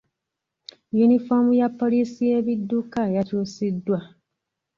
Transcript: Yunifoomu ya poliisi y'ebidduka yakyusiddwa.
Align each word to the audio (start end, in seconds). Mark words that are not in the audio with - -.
Yunifoomu 0.97 1.51
ya 1.61 1.67
poliisi 1.79 2.21
y'ebidduka 2.29 2.99
yakyusiddwa. 3.15 3.99